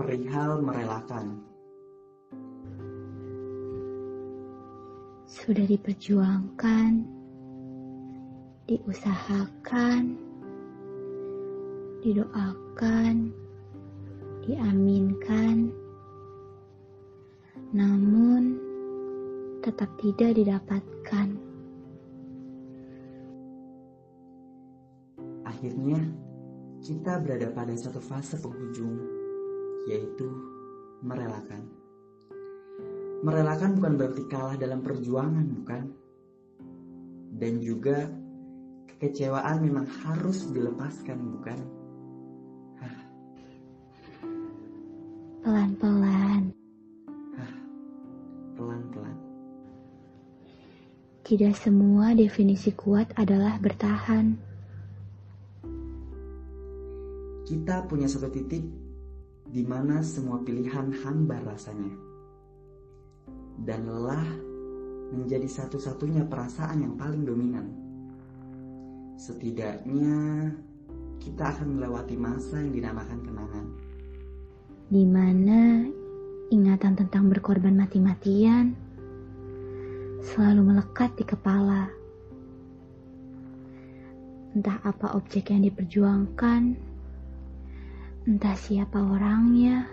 perihal 0.00 0.64
merelakan. 0.64 1.44
Sudah 5.28 5.68
diperjuangkan, 5.68 7.04
diusahakan, 8.64 10.16
didoakan, 12.00 13.28
diaminkan, 14.48 15.68
namun 17.76 18.56
tetap 19.60 19.92
tidak 20.00 20.32
didapatkan. 20.32 21.28
Akhirnya, 25.44 26.00
kita 26.80 27.20
berada 27.20 27.52
pada 27.52 27.76
satu 27.76 28.00
fase 28.00 28.40
penghujung, 28.40 29.19
yaitu 29.88 30.28
merelakan. 31.00 31.64
Merelakan 33.20 33.76
bukan 33.76 33.92
berarti 34.00 34.22
kalah 34.28 34.56
dalam 34.56 34.80
perjuangan, 34.80 35.44
bukan? 35.60 35.82
Dan 37.36 37.60
juga 37.60 38.08
kekecewaan 38.88 39.60
memang 39.60 39.86
harus 40.04 40.48
dilepaskan, 40.52 41.18
bukan? 41.20 41.58
Pelan-pelan. 45.40 46.52
Pelan-pelan. 48.56 49.16
Tidak 51.24 51.54
semua 51.56 52.12
definisi 52.12 52.72
kuat 52.76 53.12
adalah 53.16 53.56
bertahan. 53.56 54.36
Kita 57.48 57.88
punya 57.88 58.04
satu 58.04 58.28
titik 58.28 58.89
di 59.50 59.66
mana 59.66 59.98
semua 59.98 60.38
pilihan 60.46 60.94
hambar 61.02 61.42
rasanya. 61.42 61.90
Dan 63.60 63.90
lelah 63.90 64.26
menjadi 65.10 65.46
satu-satunya 65.50 66.24
perasaan 66.30 66.86
yang 66.86 66.94
paling 66.94 67.26
dominan. 67.26 67.66
Setidaknya 69.18 70.48
kita 71.20 71.50
akan 71.52 71.76
melewati 71.76 72.16
masa 72.16 72.62
yang 72.62 72.72
dinamakan 72.72 73.20
kenangan. 73.26 73.66
Di 74.90 75.04
mana 75.04 75.84
ingatan 76.50 76.94
tentang 76.96 77.28
berkorban 77.28 77.74
mati-matian 77.76 78.74
selalu 80.24 80.72
melekat 80.72 81.10
di 81.18 81.24
kepala. 81.26 81.90
Entah 84.50 84.82
apa 84.82 85.14
objek 85.14 85.54
yang 85.54 85.62
diperjuangkan, 85.62 86.89
entah 88.28 88.52
siapa 88.52 89.00
orangnya, 89.00 89.88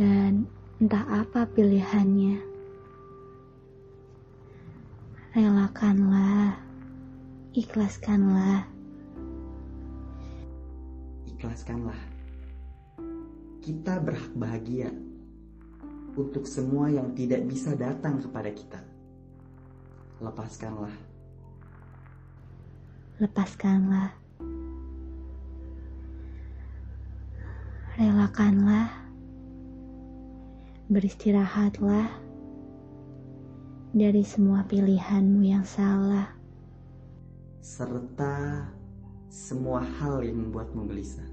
dan 0.00 0.48
entah 0.80 1.04
apa 1.12 1.44
pilihannya. 1.52 2.40
Relakanlah, 5.36 6.56
ikhlaskanlah. 7.52 8.64
Ikhlaskanlah. 11.28 12.00
Kita 13.60 14.00
berhak 14.00 14.32
bahagia 14.34 14.88
untuk 16.16 16.48
semua 16.48 16.90
yang 16.90 17.12
tidak 17.12 17.44
bisa 17.46 17.76
datang 17.76 18.18
kepada 18.18 18.50
kita. 18.50 18.80
Lepaskanlah. 20.18 20.96
Lepaskanlah. 23.20 24.29
Relakanlah, 27.94 28.90
beristirahatlah 30.90 32.10
dari 33.94 34.26
semua 34.26 34.66
pilihanmu 34.66 35.46
yang 35.46 35.62
salah, 35.62 36.34
serta 37.62 38.66
semua 39.30 39.86
hal 40.02 40.26
yang 40.26 40.50
membuatmu 40.50 40.90
gelisah. 40.90 41.29